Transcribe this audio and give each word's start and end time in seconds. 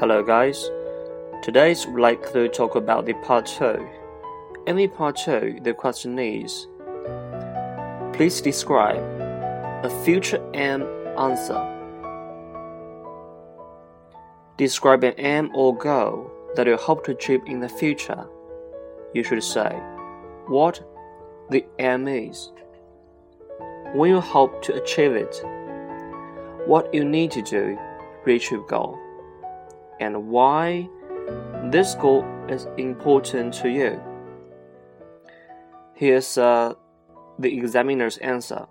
Hello, 0.00 0.22
guys. 0.22 0.70
Today 1.42 1.74
we'd 1.88 2.00
like 2.00 2.32
to 2.32 2.48
talk 2.48 2.76
about 2.76 3.04
the 3.04 3.14
part 3.14 3.46
two. 3.46 3.84
In 4.68 4.76
the 4.76 4.86
part 4.86 5.16
two, 5.16 5.58
the 5.64 5.74
question 5.74 6.16
is 6.20 6.68
Please 8.12 8.40
describe 8.40 9.02
a 9.84 9.90
future 10.04 10.40
aim 10.54 10.86
answer. 11.18 11.58
Describe 14.56 15.02
an 15.02 15.14
aim 15.18 15.50
or 15.52 15.76
goal 15.76 16.30
that 16.54 16.68
you 16.68 16.76
hope 16.76 17.04
to 17.06 17.10
achieve 17.10 17.42
in 17.48 17.58
the 17.58 17.68
future. 17.68 18.24
You 19.14 19.24
should 19.24 19.42
say 19.42 19.82
what 20.46 20.80
the 21.50 21.66
aim 21.80 22.06
is, 22.06 22.52
when 23.94 24.10
you 24.10 24.20
hope 24.20 24.62
to 24.62 24.80
achieve 24.80 25.14
it, 25.14 25.42
what 26.66 26.94
you 26.94 27.04
need 27.04 27.32
to 27.32 27.42
do 27.42 27.74
to 27.74 27.78
reach 28.24 28.52
your 28.52 28.64
goal, 28.66 28.96
and 30.00 30.28
why 30.28 30.88
this 31.64 31.94
goal 31.94 32.24
is 32.48 32.66
important 32.76 33.54
to 33.54 33.68
you. 33.68 34.00
Here's 35.94 36.38
uh, 36.38 36.74
the 37.38 37.56
examiner's 37.56 38.18
answer. 38.18 38.66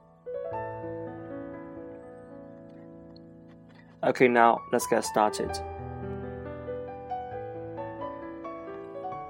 Okay, 4.03 4.27
now 4.27 4.61
let's 4.71 4.87
get 4.87 5.03
started. 5.03 5.51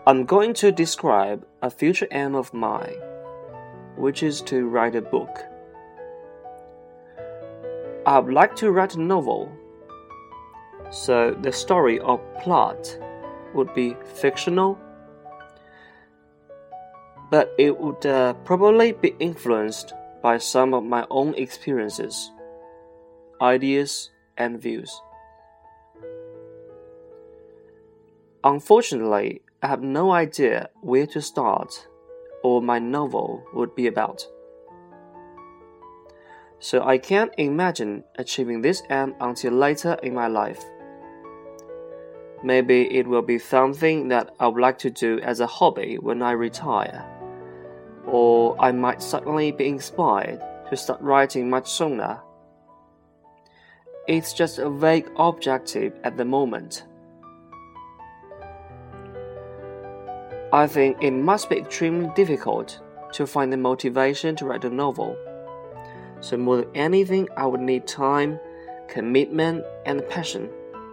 I'm 0.05 0.25
going 0.25 0.53
to 0.55 0.71
describe 0.71 1.45
a 1.61 1.69
future 1.69 2.07
aim 2.11 2.35
of 2.35 2.53
mine, 2.53 2.95
which 3.97 4.23
is 4.23 4.41
to 4.43 4.67
write 4.67 4.95
a 4.95 5.01
book. 5.01 5.39
I'd 8.05 8.29
like 8.29 8.55
to 8.57 8.71
write 8.71 8.95
a 8.95 9.01
novel, 9.01 9.51
so 10.89 11.35
the 11.41 11.51
story 11.51 11.99
or 11.99 12.17
plot 12.41 12.97
would 13.53 13.73
be 13.73 13.95
fictional, 14.15 14.77
but 17.29 17.53
it 17.57 17.77
would 17.77 18.05
uh, 18.05 18.33
probably 18.45 18.93
be 18.93 19.15
influenced 19.19 19.93
by 20.21 20.37
some 20.37 20.73
of 20.73 20.83
my 20.83 21.05
own 21.09 21.33
experiences, 21.35 22.31
ideas, 23.41 24.11
and 24.37 24.61
views. 24.61 25.01
Unfortunately, 28.43 29.41
I 29.61 29.67
have 29.67 29.81
no 29.81 30.11
idea 30.11 30.69
where 30.81 31.07
to 31.07 31.21
start 31.21 31.87
or 32.43 32.61
my 32.61 32.79
novel 32.79 33.43
would 33.53 33.75
be 33.75 33.87
about. 33.87 34.25
So 36.59 36.83
I 36.83 36.97
can't 36.97 37.33
imagine 37.37 38.03
achieving 38.17 38.61
this 38.61 38.83
end 38.89 39.15
until 39.19 39.53
later 39.53 39.97
in 40.01 40.13
my 40.13 40.27
life. 40.27 40.63
Maybe 42.43 42.83
it 42.95 43.07
will 43.07 43.23
be 43.23 43.39
something 43.39 44.09
that 44.09 44.35
I 44.39 44.47
would 44.47 44.61
like 44.61 44.77
to 44.79 44.91
do 44.91 45.19
as 45.21 45.39
a 45.39 45.47
hobby 45.47 45.97
when 45.97 46.21
I 46.21 46.31
retire. 46.31 47.05
Or 48.05 48.55
I 48.61 48.71
might 48.71 49.01
suddenly 49.01 49.51
be 49.51 49.67
inspired 49.67 50.41
to 50.69 50.77
start 50.77 51.01
writing 51.01 51.49
much 51.49 51.69
sooner. 51.69 52.21
It's 54.07 54.33
just 54.33 54.59
a 54.59 54.69
vague 54.69 55.09
objective 55.17 55.93
at 56.03 56.15
the 56.15 56.25
moment. 56.25 56.85
I 60.53 60.67
think 60.67 60.97
it 61.01 61.11
must 61.11 61.49
be 61.49 61.57
extremely 61.57 62.09
difficult 62.15 62.79
to 63.13 63.27
find 63.27 63.51
the 63.51 63.57
motivation 63.57 64.35
to 64.37 64.45
write 64.45 64.63
a 64.63 64.69
novel. 64.69 65.17
So, 66.21 66.37
more 66.37 66.57
than 66.57 66.75
anything, 66.75 67.27
I 67.35 67.45
would 67.45 67.59
need 67.59 67.85
time, 67.85 68.39
commitment, 68.87 69.65
and 69.85 70.07
passion 70.07 70.49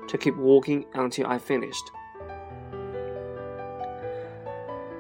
to 0.09 0.19
keep 0.19 0.37
working 0.37 0.85
until 0.95 1.27
I 1.27 1.39
finished. 1.39 1.91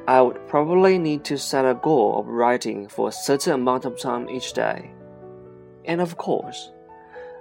I 0.06 0.20
would 0.20 0.46
probably 0.48 0.98
need 0.98 1.24
to 1.24 1.38
set 1.38 1.64
a 1.64 1.74
goal 1.74 2.18
of 2.18 2.26
writing 2.28 2.88
for 2.88 3.08
a 3.08 3.12
certain 3.12 3.54
amount 3.54 3.86
of 3.86 3.98
time 3.98 4.28
each 4.28 4.52
day. 4.52 4.90
And 5.86 6.00
of 6.00 6.18
course, 6.18 6.72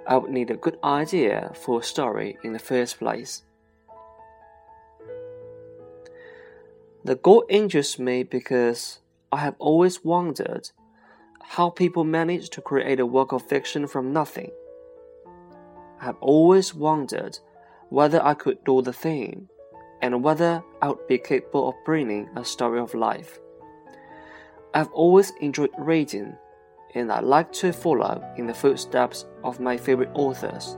I 0.07 0.15
would 0.17 0.31
need 0.31 0.49
a 0.49 0.55
good 0.55 0.77
idea 0.83 1.51
for 1.55 1.79
a 1.79 1.83
story 1.83 2.37
in 2.43 2.53
the 2.53 2.59
first 2.59 2.99
place. 2.99 3.43
The 7.03 7.15
goal 7.15 7.43
interests 7.49 7.99
me 7.99 8.23
because 8.23 8.99
I 9.29 9.37
have 9.37 9.55
always 9.59 10.05
wondered 10.05 10.71
how 11.41 11.69
people 11.69 12.05
manage 12.05 12.49
to 12.51 12.61
create 12.61 13.01
a 13.01 13.05
work 13.05 13.33
of 13.33 13.41
fiction 13.41 13.87
from 13.87 14.13
nothing. 14.13 14.51
I 15.99 16.05
have 16.05 16.17
always 16.21 16.73
wondered 16.73 17.39
whether 17.93 18.25
I 18.25 18.33
could 18.33 18.57
do 18.63 18.81
the 18.81 18.91
thing 18.91 19.47
and 20.01 20.23
whether 20.23 20.63
I 20.81 20.87
would 20.87 21.05
be 21.07 21.19
capable 21.19 21.69
of 21.69 21.75
bringing 21.85 22.27
a 22.35 22.43
story 22.43 22.79
of 22.79 22.95
life. 22.95 23.37
I've 24.73 24.91
always 24.93 25.31
enjoyed 25.41 25.69
reading 25.77 26.35
and 26.95 27.11
I 27.11 27.19
like 27.19 27.51
to 27.53 27.71
follow 27.71 28.19
in 28.35 28.47
the 28.47 28.53
footsteps 28.55 29.27
of 29.43 29.59
my 29.59 29.77
favorite 29.77 30.09
authors. 30.15 30.75